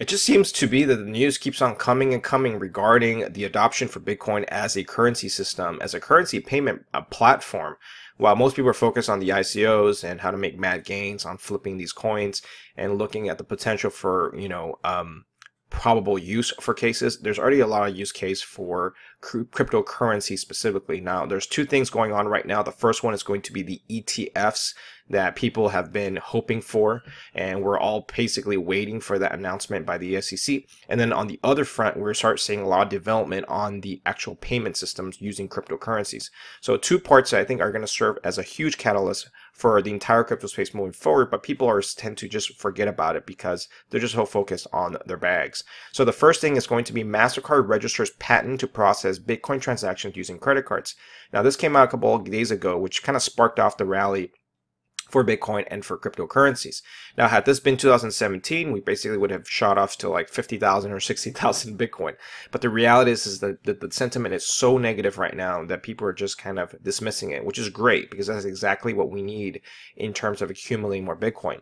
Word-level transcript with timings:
It 0.00 0.08
just 0.08 0.24
seems 0.24 0.50
to 0.52 0.66
be 0.66 0.84
that 0.84 0.96
the 0.96 1.04
news 1.04 1.36
keeps 1.36 1.60
on 1.60 1.76
coming 1.76 2.14
and 2.14 2.22
coming 2.22 2.58
regarding 2.58 3.30
the 3.34 3.44
adoption 3.44 3.86
for 3.86 4.00
Bitcoin 4.00 4.44
as 4.44 4.74
a 4.74 4.82
currency 4.82 5.28
system, 5.28 5.78
as 5.82 5.92
a 5.92 6.00
currency 6.00 6.40
payment 6.40 6.86
uh, 6.94 7.02
platform. 7.02 7.76
While 8.16 8.34
most 8.34 8.56
people 8.56 8.70
are 8.70 8.74
focused 8.74 9.10
on 9.10 9.20
the 9.20 9.28
ICOs 9.28 10.02
and 10.02 10.22
how 10.22 10.30
to 10.30 10.38
make 10.38 10.58
mad 10.58 10.86
gains 10.86 11.26
on 11.26 11.36
flipping 11.36 11.76
these 11.76 11.92
coins 11.92 12.40
and 12.78 12.96
looking 12.96 13.28
at 13.28 13.36
the 13.36 13.44
potential 13.44 13.90
for, 13.90 14.34
you 14.34 14.48
know, 14.48 14.78
um, 14.84 15.26
probable 15.68 16.18
use 16.18 16.52
for 16.60 16.74
cases. 16.74 17.20
There's 17.20 17.38
already 17.38 17.60
a 17.60 17.66
lot 17.66 17.88
of 17.88 17.96
use 17.96 18.10
case 18.10 18.42
for 18.42 18.94
cryptocurrency 19.22 20.38
specifically. 20.38 21.00
Now, 21.00 21.26
there's 21.26 21.46
two 21.46 21.64
things 21.64 21.90
going 21.90 22.12
on 22.12 22.26
right 22.26 22.46
now. 22.46 22.62
The 22.62 22.72
first 22.72 23.02
one 23.04 23.14
is 23.14 23.22
going 23.22 23.42
to 23.42 23.52
be 23.52 23.62
the 23.62 23.82
ETFs 23.90 24.74
that 25.10 25.36
people 25.36 25.68
have 25.68 25.92
been 25.92 26.16
hoping 26.16 26.60
for, 26.60 27.02
and 27.34 27.62
we're 27.62 27.78
all 27.78 28.06
basically 28.16 28.56
waiting 28.56 29.00
for 29.00 29.18
that 29.18 29.34
announcement 29.34 29.84
by 29.84 29.98
the 29.98 30.20
SEC. 30.20 30.62
And 30.88 30.98
then 30.98 31.12
on 31.12 31.26
the 31.26 31.38
other 31.44 31.64
front, 31.64 31.96
we're 31.96 32.14
start 32.14 32.40
seeing 32.40 32.60
a 32.60 32.68
lot 32.68 32.84
of 32.84 32.88
development 32.88 33.46
on 33.48 33.80
the 33.80 34.00
actual 34.06 34.36
payment 34.36 34.76
systems 34.76 35.20
using 35.20 35.48
cryptocurrencies. 35.48 36.30
So 36.60 36.76
two 36.76 36.98
parts 36.98 37.30
that 37.30 37.40
I 37.40 37.44
think 37.44 37.60
are 37.60 37.72
going 37.72 37.82
to 37.82 37.88
serve 37.88 38.18
as 38.24 38.38
a 38.38 38.42
huge 38.42 38.78
catalyst 38.78 39.30
for 39.52 39.82
the 39.82 39.92
entire 39.92 40.24
crypto 40.24 40.46
space 40.46 40.72
moving 40.72 40.92
forward, 40.92 41.30
but 41.30 41.42
people 41.42 41.68
are 41.68 41.82
tend 41.82 42.16
to 42.18 42.28
just 42.28 42.58
forget 42.58 42.88
about 42.88 43.16
it 43.16 43.26
because 43.26 43.68
they're 43.90 44.00
just 44.00 44.14
so 44.14 44.24
focused 44.24 44.66
on 44.72 44.96
their 45.06 45.16
bags. 45.16 45.64
So 45.92 46.04
the 46.04 46.12
first 46.12 46.40
thing 46.40 46.56
is 46.56 46.66
going 46.66 46.84
to 46.84 46.92
be 46.92 47.04
MasterCard 47.04 47.68
registers 47.68 48.10
patent 48.12 48.60
to 48.60 48.66
process 48.66 49.18
Bitcoin 49.18 49.60
transactions 49.60 50.16
using 50.16 50.38
credit 50.38 50.64
cards. 50.64 50.94
Now 51.32 51.42
this 51.42 51.56
came 51.56 51.76
out 51.76 51.88
a 51.88 51.90
couple 51.90 52.14
of 52.14 52.24
days 52.24 52.50
ago, 52.50 52.78
which 52.78 53.02
kind 53.02 53.16
of 53.16 53.22
sparked 53.22 53.58
off 53.58 53.76
the 53.76 53.84
rally 53.84 54.32
for 55.10 55.24
Bitcoin 55.24 55.64
and 55.68 55.84
for 55.84 55.98
cryptocurrencies. 55.98 56.82
Now, 57.16 57.28
had 57.28 57.44
this 57.44 57.60
been 57.60 57.76
2017, 57.76 58.72
we 58.72 58.80
basically 58.80 59.18
would 59.18 59.30
have 59.30 59.48
shot 59.48 59.78
off 59.78 59.96
to 59.98 60.08
like 60.08 60.28
50,000 60.28 60.92
or 60.92 61.00
60,000 61.00 61.78
Bitcoin. 61.78 62.16
But 62.50 62.60
the 62.60 62.70
reality 62.70 63.10
is, 63.10 63.26
is 63.26 63.40
that 63.40 63.64
the, 63.64 63.74
the, 63.74 63.90
sentiment 63.90 64.34
is 64.34 64.46
so 64.46 64.78
negative 64.78 65.18
right 65.18 65.36
now 65.36 65.64
that 65.64 65.82
people 65.82 66.06
are 66.06 66.12
just 66.12 66.38
kind 66.38 66.58
of 66.58 66.74
dismissing 66.82 67.32
it, 67.32 67.44
which 67.44 67.58
is 67.58 67.68
great 67.68 68.10
because 68.10 68.28
that's 68.28 68.44
exactly 68.44 68.94
what 68.94 69.10
we 69.10 69.20
need 69.20 69.60
in 69.96 70.12
terms 70.12 70.40
of 70.40 70.50
accumulating 70.50 71.04
more 71.04 71.16
Bitcoin. 71.16 71.60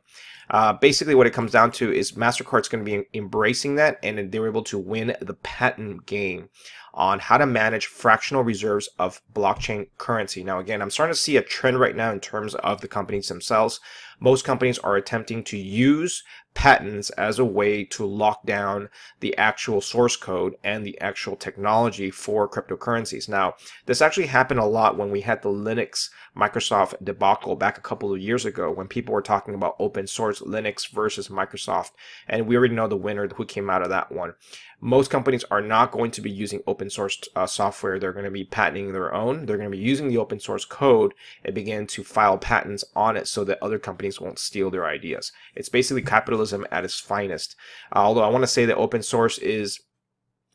Uh, 0.50 0.72
basically, 0.72 1.14
what 1.14 1.26
it 1.26 1.32
comes 1.32 1.52
down 1.52 1.70
to 1.70 1.92
is 1.92 2.12
MasterCard's 2.12 2.68
going 2.68 2.84
to 2.84 2.90
be 2.90 3.06
embracing 3.14 3.74
that 3.76 3.98
and 4.02 4.30
they 4.30 4.38
were 4.38 4.48
able 4.48 4.62
to 4.64 4.78
win 4.78 5.16
the 5.20 5.34
patent 5.34 6.06
game 6.06 6.48
on 6.94 7.20
how 7.20 7.38
to 7.38 7.46
manage 7.46 7.86
fractional 7.86 8.42
reserves 8.42 8.88
of 8.98 9.20
blockchain 9.32 9.86
currency. 9.98 10.42
Now, 10.42 10.58
again, 10.58 10.82
I'm 10.82 10.90
starting 10.90 11.14
to 11.14 11.20
see 11.20 11.36
a 11.36 11.42
trend 11.42 11.78
right 11.78 11.94
now 11.94 12.10
in 12.10 12.18
terms 12.18 12.54
of 12.56 12.80
the 12.80 12.88
companies 12.88 13.28
themselves. 13.38 13.80
Most 14.20 14.44
companies 14.44 14.78
are 14.78 14.96
attempting 14.96 15.44
to 15.44 15.56
use 15.56 16.24
patents 16.54 17.10
as 17.10 17.38
a 17.38 17.44
way 17.44 17.84
to 17.84 18.04
lock 18.04 18.44
down 18.44 18.88
the 19.20 19.36
actual 19.38 19.80
source 19.80 20.16
code 20.16 20.56
and 20.64 20.84
the 20.84 21.00
actual 21.00 21.36
technology 21.36 22.10
for 22.10 22.48
cryptocurrencies. 22.48 23.28
Now, 23.28 23.54
this 23.86 24.02
actually 24.02 24.26
happened 24.26 24.58
a 24.58 24.64
lot 24.64 24.98
when 24.98 25.12
we 25.12 25.20
had 25.20 25.42
the 25.42 25.50
Linux 25.50 26.10
Microsoft 26.36 27.04
debacle 27.04 27.54
back 27.54 27.78
a 27.78 27.82
couple 27.82 28.12
of 28.12 28.20
years 28.20 28.44
ago 28.44 28.72
when 28.72 28.88
people 28.88 29.14
were 29.14 29.22
talking 29.22 29.54
about 29.54 29.76
open 29.78 30.08
source 30.08 30.40
Linux 30.40 30.90
versus 30.90 31.28
Microsoft. 31.28 31.90
And 32.26 32.48
we 32.48 32.56
already 32.56 32.74
know 32.74 32.88
the 32.88 32.96
winner 32.96 33.28
who 33.28 33.44
came 33.44 33.70
out 33.70 33.82
of 33.82 33.90
that 33.90 34.10
one. 34.10 34.34
Most 34.80 35.10
companies 35.10 35.44
are 35.50 35.60
not 35.60 35.90
going 35.90 36.12
to 36.12 36.20
be 36.20 36.30
using 36.30 36.62
open 36.66 36.88
source 36.88 37.20
uh, 37.34 37.46
software. 37.46 37.98
They're 37.98 38.12
going 38.12 38.24
to 38.24 38.30
be 38.30 38.44
patenting 38.44 38.92
their 38.92 39.12
own. 39.12 39.46
They're 39.46 39.56
going 39.56 39.70
to 39.70 39.76
be 39.76 39.82
using 39.82 40.08
the 40.08 40.18
open 40.18 40.38
source 40.38 40.64
code 40.64 41.14
and 41.44 41.54
begin 41.54 41.88
to 41.88 42.04
file 42.04 42.38
patents 42.38 42.84
on 42.94 43.16
it 43.16 43.26
so 43.26 43.42
that 43.44 43.62
other 43.62 43.80
companies 43.80 44.07
won't 44.20 44.38
steal 44.38 44.70
their 44.70 44.86
ideas. 44.86 45.32
It's 45.54 45.68
basically 45.68 46.02
capitalism 46.02 46.66
at 46.70 46.84
its 46.84 46.98
finest. 46.98 47.54
Uh, 47.94 48.00
although 48.00 48.24
I 48.24 48.28
want 48.28 48.42
to 48.42 48.48
say 48.48 48.64
that 48.64 48.76
open 48.76 49.02
source 49.02 49.38
is 49.38 49.80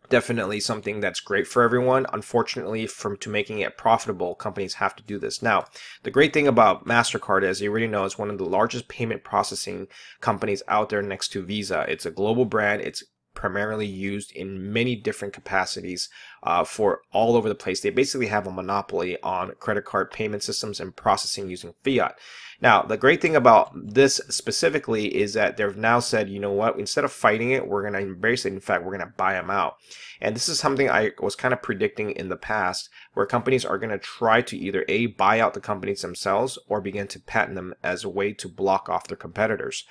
definitely 0.09 0.59
something 0.59 0.99
that's 0.99 1.19
great 1.19 1.47
for 1.47 1.63
everyone. 1.63 2.05
Unfortunately, 2.13 2.85
from 2.87 3.17
to 3.17 3.29
making 3.29 3.59
it 3.59 3.77
profitable, 3.77 4.35
companies 4.35 4.75
have 4.75 4.95
to 4.95 5.03
do 5.03 5.17
this. 5.17 5.41
Now, 5.41 5.65
the 6.03 6.11
great 6.11 6.33
thing 6.33 6.47
about 6.47 6.85
MasterCard, 6.85 7.43
as 7.43 7.61
you 7.61 7.69
already 7.69 7.87
know, 7.87 8.05
is 8.05 8.17
one 8.17 8.29
of 8.29 8.37
the 8.37 8.43
largest 8.45 8.87
payment 8.87 9.23
processing 9.23 9.87
companies 10.21 10.63
out 10.67 10.89
there 10.89 11.01
next 11.01 11.29
to 11.29 11.43
Visa. 11.43 11.85
It's 11.87 12.05
a 12.05 12.11
global 12.11 12.45
brand. 12.45 12.81
It's 12.81 13.03
primarily 13.33 13.87
used 13.87 14.31
in 14.31 14.71
many 14.71 14.95
different 14.95 15.33
capacities 15.33 16.09
uh, 16.43 16.63
for 16.63 17.01
all 17.11 17.35
over 17.35 17.49
the 17.49 17.55
place. 17.55 17.81
They 17.81 17.89
basically 17.89 18.27
have 18.27 18.45
a 18.45 18.51
monopoly 18.51 19.19
on 19.21 19.53
credit 19.59 19.85
card 19.85 20.11
payment 20.11 20.43
systems 20.43 20.79
and 20.79 20.95
processing 20.95 21.49
using 21.49 21.73
fiat. 21.83 22.17
Now, 22.61 22.81
the 22.81 22.97
great 22.97 23.21
thing 23.21 23.35
about 23.35 23.71
this 23.75 24.21
specifically 24.29 25.13
is 25.13 25.33
that 25.33 25.57
they've 25.57 25.75
now 25.75 25.99
said, 25.99 26.29
you 26.29 26.39
know 26.39 26.51
what, 26.51 26.79
instead 26.79 27.03
of 27.03 27.11
fighting 27.11 27.51
it, 27.51 27.67
we're 27.67 27.81
going 27.81 27.93
to 27.93 27.99
embrace 27.99 28.45
it. 28.45 28.53
In 28.53 28.59
fact, 28.61 28.83
we're 28.83 28.95
going 28.95 29.07
to 29.07 29.13
buy 29.17 29.33
them 29.33 29.49
out. 29.49 29.75
And 30.21 30.33
this 30.33 30.47
is 30.47 30.59
something 30.59 30.89
I 30.89 31.11
was 31.19 31.35
kind 31.35 31.53
of 31.53 31.61
predicting 31.61 32.11
in 32.11 32.29
the 32.29 32.37
past 32.37 32.89
where 33.13 33.25
companies 33.25 33.65
are 33.65 33.77
going 33.77 33.89
to 33.89 33.97
try 33.97 34.41
to 34.43 34.57
either 34.57 34.85
A, 34.87 35.07
buy 35.07 35.41
out 35.41 35.53
the 35.53 35.59
companies 35.59 36.01
themselves 36.01 36.57
or 36.69 36.79
begin 36.79 37.07
to 37.07 37.19
patent 37.19 37.55
them 37.55 37.73
as 37.83 38.05
a 38.05 38.09
way 38.09 38.31
to 38.33 38.47
block 38.47 38.87
off 38.87 39.07
their 39.07 39.17
competitors. 39.17 39.85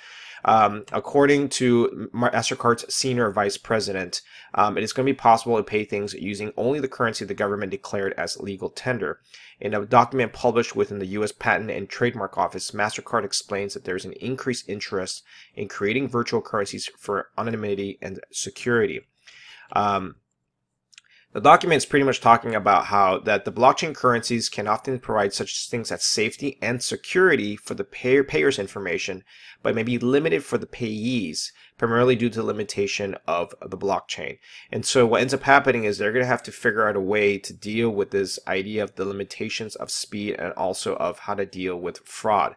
Um, 0.45 0.85
according 0.91 1.49
to 1.49 2.09
MasterCard's 2.13 2.93
senior 2.93 3.31
vice 3.31 3.57
president, 3.57 4.21
um, 4.55 4.77
it 4.77 4.83
is 4.83 4.91
going 4.91 5.05
to 5.05 5.13
be 5.13 5.17
possible 5.17 5.57
to 5.57 5.63
pay 5.63 5.85
things 5.85 6.13
using 6.13 6.42
only 6.57 6.79
the 6.79 6.87
currency 6.87 7.23
the 7.25 7.33
government 7.33 7.71
declared 7.71 8.13
as 8.17 8.39
legal 8.39 8.69
tender. 8.69 9.19
In 9.59 9.73
a 9.73 9.85
document 9.85 10.33
published 10.33 10.75
within 10.75 10.99
the 10.99 11.07
U.S. 11.07 11.31
Patent 11.31 11.71
and 11.71 11.87
Trademark 11.87 12.37
Office, 12.37 12.71
MasterCard 12.71 13.23
explains 13.23 13.73
that 13.73 13.85
there's 13.85 14.05
an 14.05 14.13
increased 14.13 14.67
interest 14.67 15.23
in 15.55 15.67
creating 15.67 16.09
virtual 16.09 16.41
currencies 16.41 16.89
for 16.97 17.29
anonymity 17.37 17.97
and 18.01 18.19
security. 18.31 19.01
Um, 19.73 20.15
the 21.33 21.41
document 21.41 21.77
is 21.77 21.85
pretty 21.85 22.05
much 22.05 22.21
talking 22.21 22.53
about 22.53 22.85
how 22.85 23.17
that 23.17 23.43
the 23.43 23.51
blockchain 23.51 23.95
currencies 23.95 24.49
can 24.49 24.67
often 24.67 24.99
provide 24.99 25.33
such 25.33 25.67
things 25.67 25.91
as 25.91 26.03
safety 26.03 26.59
and 26.61 26.81
security 26.81 27.55
for 27.55 27.73
the 27.73 27.83
payer, 27.83 28.23
payer's 28.23 28.59
information, 28.59 29.23
but 29.63 29.73
may 29.73 29.81
be 29.81 29.97
limited 29.97 30.43
for 30.43 30.59
the 30.59 30.67
payees, 30.67 31.51
primarily 31.77 32.15
due 32.15 32.29
to 32.29 32.37
the 32.37 32.45
limitation 32.45 33.15
of 33.27 33.55
the 33.65 33.77
blockchain. 33.77 34.37
And 34.71 34.85
so 34.85 35.07
what 35.07 35.21
ends 35.21 35.33
up 35.33 35.43
happening 35.43 35.85
is 35.85 35.97
they're 35.97 36.13
going 36.13 36.23
to 36.23 36.27
have 36.27 36.43
to 36.43 36.51
figure 36.51 36.87
out 36.87 36.95
a 36.95 37.01
way 37.01 37.39
to 37.39 37.53
deal 37.53 37.89
with 37.89 38.11
this 38.11 38.37
idea 38.47 38.83
of 38.83 38.95
the 38.95 39.05
limitations 39.05 39.75
of 39.75 39.89
speed 39.89 40.35
and 40.37 40.53
also 40.53 40.95
of 40.97 41.19
how 41.19 41.33
to 41.33 41.45
deal 41.47 41.77
with 41.77 41.97
fraud. 42.05 42.55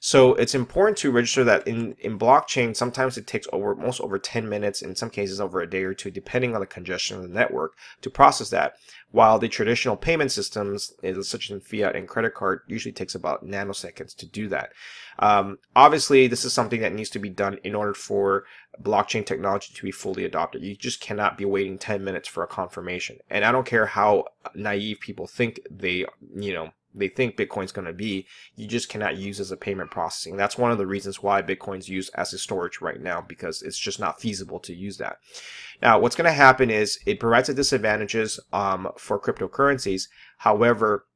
So 0.00 0.34
it's 0.34 0.54
important 0.54 0.98
to 0.98 1.10
register 1.10 1.44
that 1.44 1.66
in, 1.66 1.96
in 1.98 2.18
blockchain, 2.18 2.76
sometimes 2.76 3.16
it 3.16 3.26
takes 3.26 3.46
over 3.52 3.74
almost 3.74 4.00
over 4.00 4.18
10 4.18 4.48
minutes, 4.48 4.82
in 4.82 4.94
some 4.94 5.08
cases 5.08 5.40
over 5.40 5.60
a 5.60 5.70
day 5.70 5.82
or 5.82 5.94
two, 5.94 6.10
depending 6.10 6.54
on 6.54 6.60
the 6.60 6.66
congestion 6.66 7.16
of 7.16 7.22
the 7.22 7.28
network 7.28 7.72
to 8.02 8.10
process 8.14 8.50
that. 8.50 8.76
While 9.10 9.38
the 9.38 9.48
traditional 9.48 9.96
payment 9.96 10.32
systems, 10.32 10.92
such 11.22 11.50
as 11.50 11.62
fiat 11.62 11.94
and 11.94 12.08
credit 12.08 12.34
card, 12.34 12.62
usually 12.66 12.92
takes 12.92 13.14
about 13.14 13.46
nanoseconds 13.46 14.16
to 14.16 14.26
do 14.26 14.48
that. 14.48 14.72
Um, 15.20 15.58
obviously, 15.76 16.26
this 16.26 16.44
is 16.44 16.52
something 16.52 16.80
that 16.80 16.92
needs 16.92 17.10
to 17.10 17.20
be 17.20 17.28
done 17.28 17.58
in 17.62 17.76
order 17.76 17.94
for 17.94 18.44
blockchain 18.82 19.24
technology 19.24 19.72
to 19.72 19.82
be 19.84 19.92
fully 19.92 20.24
adopted. 20.24 20.62
You 20.62 20.74
just 20.74 21.00
cannot 21.00 21.38
be 21.38 21.44
waiting 21.44 21.78
10 21.78 22.02
minutes 22.02 22.26
for 22.26 22.42
a 22.42 22.48
confirmation. 22.48 23.18
And 23.30 23.44
I 23.44 23.52
don't 23.52 23.66
care 23.66 23.86
how 23.86 24.24
naive 24.54 24.98
people 24.98 25.28
think 25.28 25.60
they, 25.70 26.06
you 26.34 26.52
know, 26.52 26.70
they 26.94 27.08
think 27.08 27.36
Bitcoin's 27.36 27.72
going 27.72 27.86
to 27.86 27.92
be, 27.92 28.26
you 28.54 28.66
just 28.66 28.88
cannot 28.88 29.16
use 29.16 29.40
as 29.40 29.50
a 29.50 29.56
payment 29.56 29.90
processing. 29.90 30.36
That's 30.36 30.56
one 30.56 30.70
of 30.70 30.78
the 30.78 30.86
reasons 30.86 31.22
why 31.22 31.42
Bitcoin's 31.42 31.88
used 31.88 32.10
as 32.14 32.32
a 32.32 32.38
storage 32.38 32.80
right 32.80 33.00
now 33.00 33.20
because 33.20 33.62
it's 33.62 33.78
just 33.78 33.98
not 33.98 34.20
feasible 34.20 34.60
to 34.60 34.74
use 34.74 34.98
that. 34.98 35.18
Now, 35.82 35.98
what's 35.98 36.16
going 36.16 36.26
to 36.26 36.32
happen 36.32 36.70
is 36.70 36.98
it 37.04 37.20
provides 37.20 37.48
a 37.48 37.54
disadvantages 37.54 38.38
um, 38.52 38.88
for 38.96 39.18
cryptocurrencies. 39.18 40.08
However, 40.38 41.06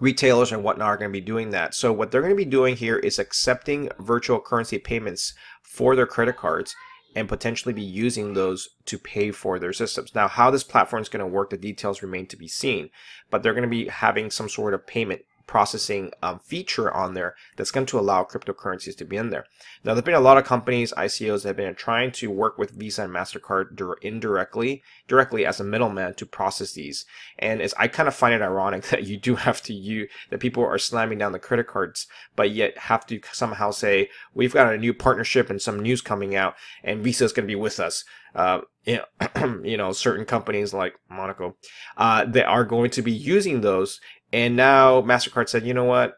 retailers 0.00 0.52
and 0.52 0.62
whatnot 0.62 0.88
are 0.88 0.96
going 0.96 1.10
to 1.10 1.18
be 1.18 1.24
doing 1.24 1.50
that. 1.50 1.74
So 1.74 1.92
what 1.92 2.10
they're 2.10 2.22
going 2.22 2.32
to 2.32 2.36
be 2.36 2.44
doing 2.44 2.76
here 2.76 2.98
is 2.98 3.18
accepting 3.18 3.90
virtual 3.98 4.40
currency 4.40 4.78
payments 4.78 5.34
for 5.62 5.94
their 5.96 6.06
credit 6.06 6.36
cards 6.36 6.74
and 7.14 7.28
potentially 7.28 7.72
be 7.72 7.82
using 7.82 8.34
those 8.34 8.70
to 8.86 8.98
pay 8.98 9.30
for 9.30 9.58
their 9.58 9.72
systems. 9.72 10.14
Now, 10.14 10.28
how 10.28 10.50
this 10.50 10.64
platform 10.64 11.02
is 11.02 11.08
going 11.08 11.24
to 11.24 11.26
work, 11.26 11.50
the 11.50 11.56
details 11.56 12.02
remain 12.02 12.26
to 12.26 12.36
be 12.36 12.48
seen, 12.48 12.90
but 13.30 13.42
they're 13.42 13.54
going 13.54 13.62
to 13.62 13.68
be 13.68 13.88
having 13.88 14.30
some 14.30 14.48
sort 14.48 14.74
of 14.74 14.86
payment 14.86 15.22
processing 15.50 16.12
um, 16.22 16.38
feature 16.38 16.94
on 16.94 17.14
there 17.14 17.34
that's 17.56 17.72
going 17.72 17.84
to 17.84 17.98
allow 17.98 18.22
cryptocurrencies 18.22 18.96
to 18.96 19.04
be 19.04 19.16
in 19.16 19.30
there. 19.30 19.44
Now, 19.82 19.94
there've 19.94 20.04
been 20.04 20.14
a 20.14 20.20
lot 20.20 20.38
of 20.38 20.44
companies, 20.44 20.92
ICOs, 20.96 21.42
that 21.42 21.48
have 21.48 21.56
been 21.56 21.74
trying 21.74 22.12
to 22.12 22.30
work 22.30 22.56
with 22.56 22.70
Visa 22.70 23.02
and 23.02 23.12
MasterCard 23.12 23.76
indirectly, 24.00 24.84
directly 25.08 25.44
as 25.44 25.58
a 25.58 25.64
middleman 25.64 26.14
to 26.14 26.24
process 26.24 26.74
these. 26.74 27.04
And 27.36 27.60
it's, 27.60 27.74
I 27.76 27.88
kind 27.88 28.06
of 28.06 28.14
find 28.14 28.32
it 28.32 28.42
ironic 28.42 28.84
that 28.90 29.08
you 29.08 29.16
do 29.16 29.34
have 29.34 29.60
to 29.62 29.74
use, 29.74 30.08
that 30.28 30.38
people 30.38 30.64
are 30.64 30.78
slamming 30.78 31.18
down 31.18 31.32
the 31.32 31.40
credit 31.40 31.66
cards, 31.66 32.06
but 32.36 32.52
yet 32.52 32.78
have 32.78 33.04
to 33.06 33.20
somehow 33.32 33.72
say, 33.72 34.08
we've 34.32 34.54
got 34.54 34.72
a 34.72 34.78
new 34.78 34.94
partnership 34.94 35.50
and 35.50 35.60
some 35.60 35.80
news 35.80 36.00
coming 36.00 36.36
out 36.36 36.54
and 36.84 37.02
Visa 37.02 37.24
is 37.24 37.32
going 37.32 37.44
to 37.44 37.52
be 37.52 37.56
with 37.56 37.80
us. 37.80 38.04
Uh, 38.34 38.60
you 38.86 39.76
know, 39.76 39.92
certain 39.92 40.24
companies 40.24 40.72
like 40.72 40.94
Monaco, 41.08 41.56
uh, 41.96 42.24
they 42.24 42.42
are 42.42 42.64
going 42.64 42.90
to 42.90 43.02
be 43.02 43.12
using 43.12 43.60
those 43.60 44.00
and 44.32 44.56
now 44.56 45.02
MasterCard 45.02 45.48
said, 45.48 45.66
you 45.66 45.74
know 45.74 45.84
what? 45.84 46.14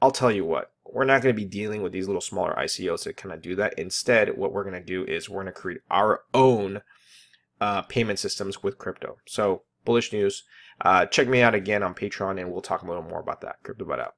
I'll 0.00 0.10
tell 0.10 0.30
you 0.30 0.44
what. 0.44 0.70
we're 0.86 1.04
not 1.04 1.22
going 1.22 1.34
to 1.34 1.40
be 1.40 1.48
dealing 1.48 1.82
with 1.82 1.92
these 1.92 2.06
little 2.06 2.20
smaller 2.20 2.54
ICOs 2.56 3.02
to 3.02 3.12
kind 3.12 3.34
of 3.34 3.42
do 3.42 3.56
that. 3.56 3.76
Instead, 3.78 4.36
what 4.36 4.52
we're 4.52 4.62
going 4.62 4.80
to 4.80 4.84
do 4.84 5.04
is 5.04 5.28
we're 5.28 5.42
going 5.42 5.52
to 5.52 5.60
create 5.60 5.80
our 5.90 6.20
own 6.32 6.82
uh, 7.60 7.82
payment 7.82 8.18
systems 8.18 8.62
with 8.62 8.78
crypto. 8.78 9.16
So 9.26 9.62
bullish 9.84 10.12
news. 10.12 10.44
Uh, 10.80 11.06
check 11.06 11.26
me 11.26 11.40
out 11.40 11.54
again 11.54 11.82
on 11.82 11.94
Patreon, 11.94 12.40
and 12.40 12.52
we'll 12.52 12.62
talk 12.62 12.82
a 12.82 12.86
little 12.86 13.02
more 13.02 13.20
about 13.20 13.40
that. 13.40 13.56
Crypto 13.64 13.84
Bud 13.84 14.00
out. 14.00 14.14